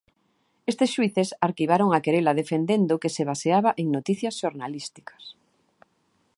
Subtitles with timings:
[0.71, 5.23] Estes xuíces arquivaron a querela defendendo que se baseaba en noticias xornalísticas.